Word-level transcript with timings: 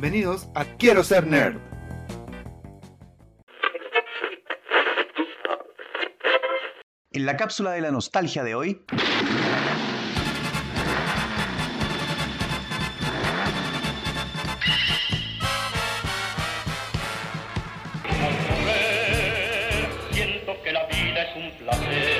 Bienvenidos 0.00 0.48
a 0.54 0.64
Quiero 0.64 1.02
ser 1.02 1.26
nerd. 1.26 1.56
En 7.10 7.26
la 7.26 7.36
cápsula 7.36 7.72
de 7.72 7.80
la 7.80 7.90
nostalgia 7.90 8.44
de 8.44 8.54
hoy. 8.54 8.80
Siento 20.12 20.62
que 20.62 20.72
la 20.72 20.86
vida 20.86 21.22
es 21.24 21.36
un 21.36 21.58
placer 21.58 22.17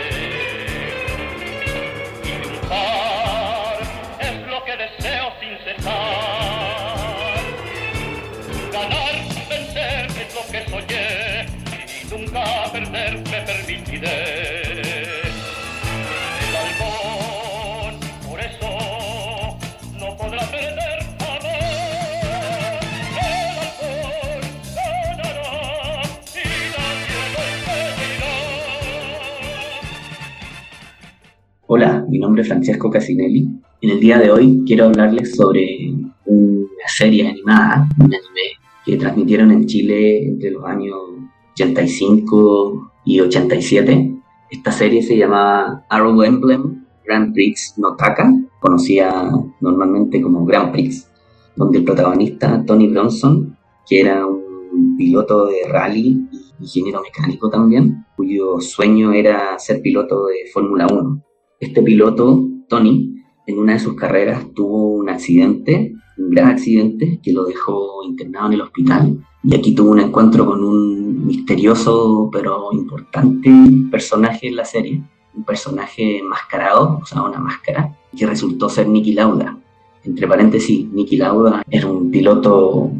Hola, 31.70 32.02
mi 32.08 32.18
nombre 32.18 32.40
es 32.40 32.48
Francesco 32.48 32.88
Casinelli. 32.88 33.46
En 33.82 33.90
el 33.90 34.00
día 34.00 34.16
de 34.16 34.30
hoy 34.30 34.64
quiero 34.66 34.86
hablarles 34.86 35.36
sobre 35.36 35.92
una 36.24 36.86
serie 36.86 37.28
animada, 37.28 37.86
un 37.98 38.06
anime 38.06 38.56
que 38.86 38.96
transmitieron 38.96 39.50
en 39.50 39.66
Chile 39.66 40.28
entre 40.28 40.52
los 40.52 40.64
años 40.64 40.96
85 41.52 42.92
y 43.04 43.20
87. 43.20 44.14
Esta 44.50 44.72
serie 44.72 45.02
se 45.02 45.18
llamaba 45.18 45.84
Arrow 45.90 46.22
Emblem 46.22 46.86
Grand 47.04 47.34
Prix 47.34 47.74
Notaka, 47.76 48.32
conocida 48.60 49.30
normalmente 49.60 50.22
como 50.22 50.46
Grand 50.46 50.72
Prix, 50.72 51.06
donde 51.54 51.80
el 51.80 51.84
protagonista 51.84 52.64
Tony 52.64 52.88
Bronson, 52.88 53.58
que 53.86 54.00
era 54.00 54.24
un 54.24 54.96
piloto 54.96 55.48
de 55.48 55.68
rally 55.68 56.28
y 56.32 56.62
ingeniero 56.62 57.02
mecánico 57.02 57.50
también, 57.50 58.06
cuyo 58.16 58.58
sueño 58.58 59.12
era 59.12 59.58
ser 59.58 59.82
piloto 59.82 60.28
de 60.28 60.50
Fórmula 60.50 60.86
1 60.90 61.27
este 61.60 61.82
piloto, 61.82 62.46
Tony, 62.68 63.16
en 63.46 63.58
una 63.58 63.72
de 63.74 63.78
sus 63.78 63.94
carreras 63.94 64.52
tuvo 64.54 64.88
un 64.88 65.08
accidente, 65.08 65.94
un 66.16 66.30
gran 66.30 66.48
accidente, 66.48 67.20
que 67.22 67.32
lo 67.32 67.44
dejó 67.44 68.04
internado 68.04 68.48
en 68.48 68.52
el 68.54 68.60
hospital. 68.60 69.18
Y 69.42 69.54
aquí 69.54 69.74
tuvo 69.74 69.90
un 69.90 70.00
encuentro 70.00 70.46
con 70.46 70.62
un 70.62 71.26
misterioso 71.26 72.28
pero 72.32 72.70
importante 72.72 73.50
personaje 73.90 74.48
en 74.48 74.56
la 74.56 74.64
serie, 74.64 75.02
un 75.34 75.44
personaje 75.44 76.18
enmascarado, 76.18 76.98
usaba 77.02 77.28
una 77.28 77.38
máscara, 77.38 77.96
que 78.16 78.26
resultó 78.26 78.68
ser 78.68 78.88
Niki 78.88 79.12
Lauda. 79.12 79.58
Entre 80.04 80.26
paréntesis, 80.26 80.86
Niki 80.92 81.16
Lauda 81.16 81.62
era 81.70 81.86
un 81.86 82.10
piloto 82.10 82.90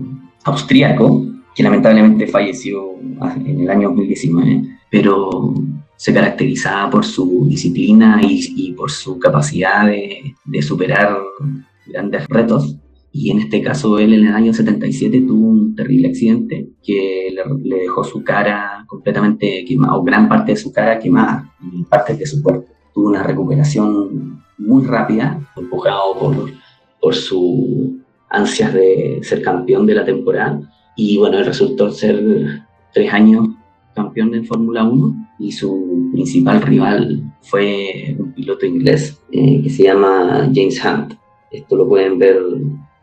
austríaco 0.45 1.25
que 1.55 1.63
lamentablemente 1.63 2.27
falleció 2.27 2.93
en 3.01 3.61
el 3.61 3.71
año 3.71 3.89
2019, 3.89 4.78
pero 4.91 5.55
se 5.97 6.15
caracterizaba 6.15 6.91
por 6.91 7.05
su 7.05 7.47
disciplina 7.49 8.21
y, 8.23 8.41
y 8.57 8.73
por 8.73 8.91
su 8.91 9.19
capacidad 9.19 9.87
de, 9.87 10.35
de, 10.45 10.63
superar 10.63 11.19
grandes 11.87 12.27
retos. 12.29 12.77
Y 13.11 13.31
en 13.31 13.41
este 13.41 13.63
caso 13.63 13.99
él 13.99 14.13
en 14.13 14.27
el 14.27 14.35
año 14.35 14.53
77 14.53 15.23
tuvo 15.23 15.49
un 15.49 15.75
terrible 15.75 16.09
accidente 16.09 16.69
que 16.83 17.31
le, 17.33 17.43
le 17.65 17.83
dejó 17.83 18.05
su 18.05 18.23
cara 18.23 18.85
completamente 18.87 19.65
quemada, 19.67 19.97
o 19.97 20.05
gran 20.05 20.29
parte 20.29 20.53
de 20.53 20.57
su 20.57 20.73
cara 20.73 20.99
quemada 20.99 21.53
y 21.73 21.83
partes 21.85 22.19
de 22.19 22.27
su 22.27 22.43
cuerpo. 22.43 22.67
Tuvo 22.95 23.09
una 23.09 23.23
recuperación 23.23 24.43
muy 24.59 24.85
rápida, 24.85 25.41
empujado 25.57 26.19
por, 26.19 26.51
por 27.01 27.15
sus 27.15 27.91
ansias 28.31 28.73
de 28.73 29.19
ser 29.23 29.43
campeón 29.43 29.87
de 29.87 29.95
la 29.95 30.05
temporada. 30.05 30.61
Y 30.97 31.17
bueno, 31.17 31.39
él 31.39 31.47
resultó 31.47 31.91
ser 31.91 32.63
tres 32.93 33.13
años 33.13 33.48
en 34.21 34.45
Fórmula 34.45 34.85
1 34.85 35.37
y 35.39 35.53
su 35.53 36.11
principal 36.13 36.61
rival 36.63 37.23
fue 37.43 38.17
un 38.19 38.33
piloto 38.33 38.67
inglés 38.67 39.21
eh, 39.31 39.63
que 39.63 39.71
se 39.71 39.85
llama 39.85 40.51
James 40.53 40.85
Hunt. 40.85 41.15
Esto 41.51 41.77
lo 41.77 41.89
pueden 41.89 42.19
ver 42.19 42.37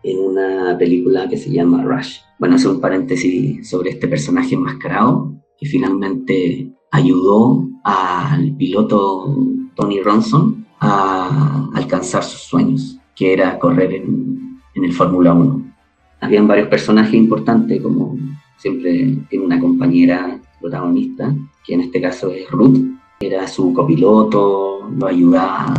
en 0.04 0.20
una 0.20 0.78
película 0.78 1.28
que 1.30 1.38
se 1.38 1.52
llama 1.52 1.84
Rush. 1.84 2.20
Bueno, 2.38 2.58
es 2.58 2.66
un 2.66 2.82
paréntesis 2.82 3.68
sobre 3.68 3.92
este 3.92 4.08
personaje 4.08 4.56
enmascarado 4.56 5.34
que 5.58 5.68
finalmente 5.68 6.72
ayudó 6.92 7.68
al 7.84 8.56
piloto 8.58 9.34
Tony 9.76 10.02
Ronson 10.02 10.66
a 10.80 11.70
alcanzar 11.74 12.24
sus 12.24 12.42
sueños, 12.42 13.00
que 13.16 13.34
era 13.34 13.58
correr 13.58 13.94
en, 13.94 14.60
en 14.76 14.84
el 14.84 14.92
Fórmula 14.92 15.34
1. 15.34 15.74
Habían 16.20 16.48
varios 16.48 16.68
personajes 16.68 17.14
importantes, 17.14 17.82
como 17.82 18.18
siempre 18.58 19.18
tiene 19.30 19.46
una 19.46 19.60
compañera 19.60 20.40
protagonista, 20.66 21.34
que 21.64 21.76
en 21.76 21.82
este 21.82 22.02
caso 22.02 22.32
es 22.32 22.50
Ruth, 22.50 22.80
era 23.20 23.48
su 23.48 23.74
copiloto, 23.74 24.90
lo 24.98 25.08
ayudaba 25.08 25.74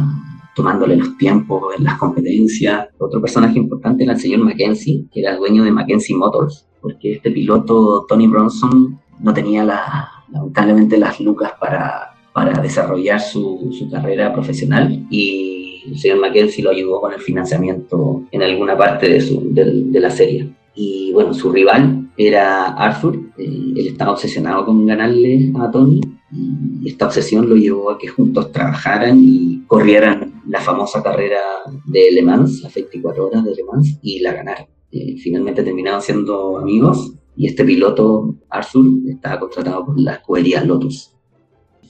tomándole 0.54 0.96
los 0.96 1.18
tiempos 1.18 1.74
en 1.76 1.84
las 1.84 1.98
competencias. 1.98 2.88
Otro 2.98 3.20
personaje 3.20 3.58
importante 3.58 4.04
era 4.04 4.14
el 4.14 4.20
señor 4.20 4.40
Mackenzie, 4.40 5.06
que 5.12 5.20
era 5.20 5.36
dueño 5.36 5.64
de 5.64 5.72
Mackenzie 5.72 6.16
Motors, 6.16 6.66
porque 6.80 7.14
este 7.14 7.30
piloto, 7.30 8.06
Tony 8.08 8.26
Bronson, 8.26 8.98
no 9.20 9.34
tenía 9.34 9.64
la, 9.64 10.08
lamentablemente 10.30 10.96
las 10.98 11.20
lucas 11.20 11.52
para, 11.60 12.14
para 12.32 12.60
desarrollar 12.62 13.20
su, 13.20 13.70
su, 13.76 13.90
carrera 13.90 14.32
profesional 14.32 15.06
y 15.10 15.82
el 15.86 15.98
señor 15.98 16.20
Mackenzie 16.20 16.64
lo 16.64 16.70
ayudó 16.70 17.00
con 17.00 17.12
el 17.12 17.20
financiamiento 17.20 18.22
en 18.30 18.42
alguna 18.42 18.76
parte 18.76 19.08
de, 19.08 19.20
su, 19.20 19.48
de 19.52 20.00
la 20.00 20.10
serie. 20.10 20.48
Y 20.74 21.12
bueno, 21.12 21.32
su 21.32 21.50
rival 21.50 22.05
era 22.16 22.66
Arthur, 22.68 23.16
eh, 23.36 23.72
él 23.76 23.86
estaba 23.88 24.12
obsesionado 24.12 24.64
con 24.64 24.86
ganarle 24.86 25.52
a 25.58 25.70
Tony 25.70 26.00
y 26.32 26.88
esta 26.88 27.06
obsesión 27.06 27.48
lo 27.48 27.56
llevó 27.56 27.90
a 27.90 27.98
que 27.98 28.08
juntos 28.08 28.50
trabajaran 28.52 29.18
y 29.20 29.64
corrieran 29.66 30.42
la 30.48 30.60
famosa 30.60 31.02
carrera 31.02 31.38
de 31.86 32.10
Le 32.12 32.22
Mans, 32.22 32.62
las 32.62 32.74
24 32.74 33.26
horas 33.26 33.44
de 33.44 33.54
Le 33.54 33.64
Mans, 33.64 33.98
y 34.02 34.20
la 34.20 34.32
ganaron. 34.32 34.66
Eh, 34.90 35.16
finalmente 35.18 35.62
terminaron 35.62 36.00
siendo 36.00 36.58
amigos 36.58 37.12
y 37.36 37.46
este 37.46 37.64
piloto, 37.64 38.34
Arthur, 38.48 38.86
estaba 39.08 39.40
contratado 39.40 39.84
por 39.84 40.00
la 40.00 40.14
escudería 40.14 40.64
Lotus. 40.64 41.12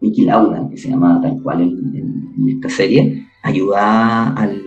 Mickey 0.00 0.25
Lauda, 0.25 0.69
que 0.69 0.76
se 0.76 0.91
llamaba 0.91 1.22
tal 1.22 1.41
cual 1.42 1.62
en, 1.62 2.34
en 2.36 2.48
esta 2.48 2.69
serie, 2.69 3.26
ayudaba 3.42 4.34
al, 4.34 4.62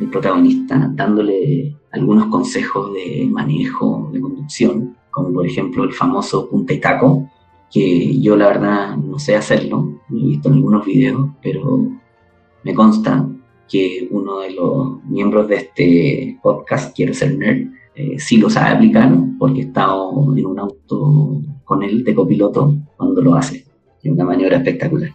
al 0.00 0.10
protagonista 0.10 0.90
dándole 0.94 1.76
algunos 1.92 2.26
consejos 2.26 2.92
de 2.94 3.26
manejo, 3.30 4.10
de 4.12 4.20
conducción, 4.20 4.96
como 5.10 5.32
por 5.32 5.46
ejemplo 5.46 5.84
el 5.84 5.92
famoso 5.92 6.48
punta 6.48 6.72
y 6.72 6.80
taco, 6.80 7.28
que 7.70 8.20
yo 8.20 8.36
la 8.36 8.48
verdad 8.48 8.96
no 8.96 9.18
sé 9.18 9.36
hacerlo, 9.36 10.00
lo 10.08 10.18
he 10.18 10.24
visto 10.24 10.48
en 10.48 10.54
algunos 10.54 10.86
videos, 10.86 11.28
pero 11.42 11.86
me 12.64 12.74
consta 12.74 13.28
que 13.68 14.08
uno 14.10 14.40
de 14.40 14.52
los 14.52 15.04
miembros 15.04 15.48
de 15.48 15.56
este 15.56 16.38
podcast, 16.42 16.94
Quiero 16.96 17.12
ser 17.12 17.36
nerd, 17.36 17.68
eh, 17.94 18.18
sí 18.18 18.38
lo 18.38 18.48
sabe 18.48 18.76
aplicar 18.76 19.12
porque 19.38 19.60
he 19.60 19.64
estado 19.64 20.34
en 20.36 20.46
un 20.46 20.58
auto 20.58 21.42
con 21.64 21.82
él 21.82 22.04
de 22.04 22.14
copiloto 22.14 22.74
cuando 22.96 23.20
lo 23.20 23.34
hace, 23.34 23.66
de 24.02 24.10
una 24.10 24.24
maniobra 24.24 24.56
espectacular. 24.58 25.10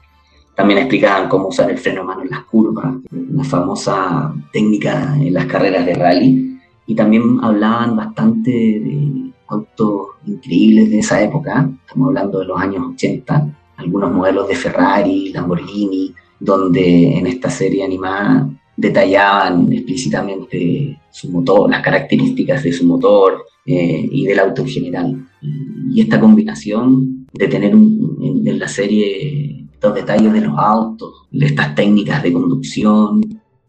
También 0.55 0.79
explicaban 0.79 1.29
cómo 1.29 1.47
usar 1.47 1.71
el 1.71 1.77
freno 1.77 2.01
a 2.01 2.05
mano 2.05 2.21
en 2.21 2.29
las 2.29 2.43
curvas, 2.45 2.95
una 3.11 3.43
famosa 3.43 4.33
técnica 4.51 5.15
en 5.19 5.33
las 5.33 5.45
carreras 5.45 5.85
de 5.85 5.95
rally, 5.95 6.59
y 6.85 6.95
también 6.95 7.39
hablaban 7.41 7.95
bastante 7.95 8.51
de 8.51 9.31
autos 9.47 10.07
increíbles 10.25 10.89
de 10.89 10.99
esa 10.99 11.21
época, 11.23 11.69
estamos 11.85 12.09
hablando 12.09 12.39
de 12.39 12.45
los 12.45 12.59
años 12.59 12.83
80, 12.93 13.57
algunos 13.77 14.11
modelos 14.11 14.47
de 14.47 14.55
Ferrari, 14.55 15.31
Lamborghini, 15.33 16.13
donde 16.39 17.17
en 17.17 17.27
esta 17.27 17.49
serie 17.49 17.83
animada 17.83 18.49
detallaban 18.75 19.71
explícitamente 19.71 20.99
su 21.09 21.29
motor, 21.29 21.69
las 21.69 21.81
características 21.81 22.63
de 22.63 22.73
su 22.73 22.85
motor 22.85 23.45
eh, 23.65 24.09
y 24.11 24.25
del 24.25 24.39
auto 24.39 24.61
en 24.61 24.67
general. 24.67 25.27
Y 25.91 26.01
esta 26.01 26.19
combinación 26.19 27.27
de 27.33 27.47
tener 27.47 27.71
en, 27.71 28.59
la 28.59 28.67
serie 28.67 29.62
estos 29.83 29.95
detalles 29.95 30.31
de 30.31 30.39
los 30.39 30.57
autos, 30.57 31.27
de 31.29 31.45
estas 31.45 31.75
técnicas 31.75 32.23
de 32.23 32.31
conducción, 32.31 33.19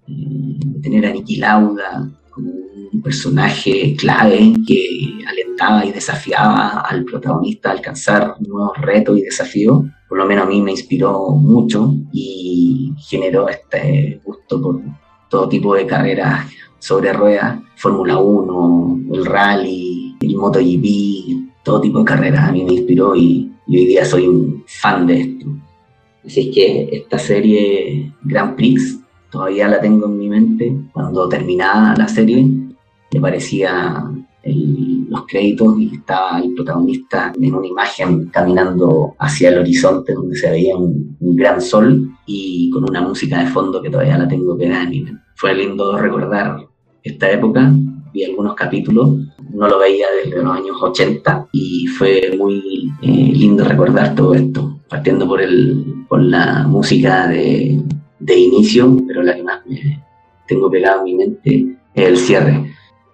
de 0.06 0.80
tener 0.80 1.06
a 1.06 1.10
Niki 1.10 1.38
Lauda 1.38 2.08
como 2.30 2.52
un 2.92 3.02
personaje 3.02 3.96
clave 3.96 4.52
que 4.64 5.18
alentaba 5.26 5.84
y 5.84 5.90
desafiaba 5.90 6.82
al 6.82 7.04
protagonista 7.04 7.70
a 7.70 7.72
alcanzar 7.72 8.36
nuevos 8.46 8.78
retos 8.80 9.18
y 9.18 9.22
desafíos, 9.22 9.86
por 10.08 10.18
lo 10.18 10.24
menos 10.24 10.46
a 10.46 10.48
mí 10.48 10.62
me 10.62 10.70
inspiró 10.70 11.30
mucho 11.30 11.92
y 12.12 12.92
generó 12.96 13.48
este 13.48 14.20
gusto 14.24 14.62
por 14.62 14.80
todo 15.28 15.48
tipo 15.48 15.74
de 15.74 15.84
carreras 15.84 16.46
sobre 16.78 17.12
ruedas, 17.12 17.58
Fórmula 17.74 18.18
1, 18.20 19.00
el 19.14 19.26
rally, 19.26 20.16
el 20.20 20.36
MotoGP, 20.36 21.64
todo 21.64 21.80
tipo 21.80 21.98
de 21.98 22.04
carreras 22.04 22.48
a 22.48 22.52
mí 22.52 22.62
me 22.62 22.74
inspiró 22.74 23.16
y, 23.16 23.50
hoy 23.66 23.86
día 23.86 24.04
soy 24.04 24.28
un 24.28 24.62
fan 24.68 25.08
de 25.08 25.20
esto. 25.20 25.46
Así 26.24 26.48
es 26.48 26.54
que 26.54 26.88
esta 26.92 27.18
serie 27.18 28.12
Grand 28.22 28.56
Prix 28.56 29.00
todavía 29.30 29.68
la 29.68 29.80
tengo 29.80 30.06
en 30.06 30.18
mi 30.18 30.28
mente. 30.28 30.74
Cuando 30.92 31.28
terminaba 31.28 31.94
la 31.96 32.08
serie, 32.08 32.46
me 33.12 33.20
parecía 33.20 34.04
los 35.08 35.26
créditos 35.26 35.78
y 35.78 35.94
estaba 35.94 36.38
el 36.40 36.54
protagonista 36.54 37.32
en 37.40 37.54
una 37.54 37.66
imagen 37.66 38.26
caminando 38.28 39.14
hacia 39.18 39.48
el 39.48 39.58
horizonte 39.58 40.12
donde 40.12 40.36
se 40.36 40.50
veía 40.50 40.76
un, 40.76 41.16
gran 41.20 41.60
sol 41.60 42.10
y 42.26 42.70
con 42.70 42.84
una 42.88 43.00
música 43.00 43.40
de 43.40 43.46
fondo 43.46 43.82
que 43.82 43.90
todavía 43.90 44.18
la 44.18 44.28
tengo 44.28 44.56
pegada 44.56 44.84
en 44.84 44.90
mi 44.90 45.00
mente. 45.00 45.22
Fue 45.36 45.54
lindo 45.54 45.96
recordar 45.96 46.58
esta 47.02 47.30
época, 47.30 47.72
vi 48.12 48.24
algunos 48.24 48.54
capítulos, 48.54 49.16
no 49.54 49.68
lo 49.68 49.78
veía 49.78 50.06
desde 50.24 50.42
los 50.42 50.56
años 50.56 50.76
80 50.80 51.48
y 51.52 51.86
fue 51.86 52.34
muy 52.36 52.90
eh, 53.02 53.32
lindo 53.32 53.64
recordar 53.64 54.14
todo 54.14 54.34
esto, 54.34 54.80
partiendo 54.88 55.26
por, 55.26 55.40
el, 55.40 56.04
por 56.08 56.20
la 56.22 56.66
música 56.66 57.28
de, 57.28 57.80
de 58.18 58.38
inicio, 58.38 58.96
pero 59.06 59.22
la 59.22 59.36
que 59.36 59.42
más 59.42 59.64
me 59.66 60.02
tengo 60.46 60.70
pegada 60.70 60.98
en 60.98 61.04
mi 61.04 61.14
mente 61.14 61.76
es 61.94 62.08
el 62.08 62.16
cierre. 62.18 62.72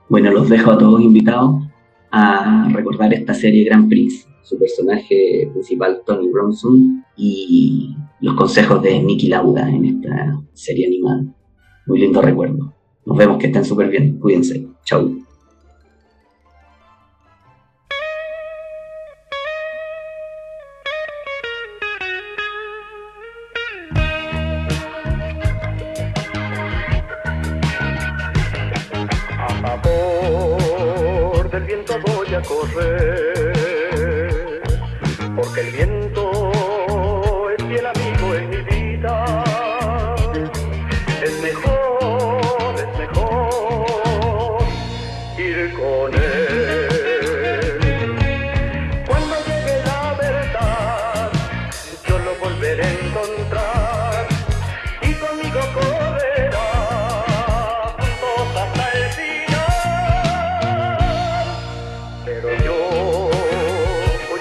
Bueno, 0.09 0.31
los 0.33 0.49
dejo 0.49 0.73
a 0.73 0.79
todos 0.79 1.01
invitados 1.01 1.63
a 2.11 2.69
recordar 2.73 3.13
esta 3.13 3.35
serie 3.35 3.65
Grand 3.65 3.89
Prix, 3.89 4.27
su 4.43 4.59
personaje 4.59 5.49
principal 5.53 6.03
Tony 6.05 6.29
Bronson 6.29 7.05
y 7.17 7.95
los 8.21 8.35
consejos 8.35 8.83
de 8.83 9.01
Nicky 9.01 9.29
Lauda 9.29 9.69
en 9.69 9.85
esta 9.85 10.41
serie 10.55 10.87
animada. 10.87 11.23
Muy 11.87 12.01
lindo 12.01 12.23
recuerdo. 12.23 12.75
Nos 13.05 13.17
vemos, 13.17 13.39
que 13.39 13.47
estén 13.47 13.65
súper 13.65 13.89
bien. 13.89 14.19
Cuídense. 14.19 14.67
Chau. 14.85 15.30
Porque 35.37 35.61
el 35.61 35.71
viento 35.73 37.51
es 37.51 37.65
fiel 37.65 37.87
amigo 37.87 38.35
en 38.35 38.51
mi 38.51 38.57
vida. 38.63 39.50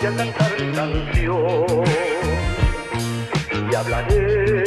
Voy 0.01 0.07
a 0.07 0.16
cantar 0.16 0.56
canción 0.74 1.84
y 3.72 3.75
hablaré 3.75 4.63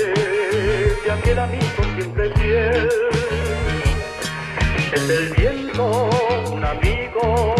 de 1.04 1.12
aquel 1.12 1.38
amigo 1.38 1.82
siempre 1.96 2.30
fiel. 2.34 2.88
Es 4.92 5.08
el 5.08 5.34
viento, 5.34 6.10
un 6.52 6.64
amigo 6.64 7.54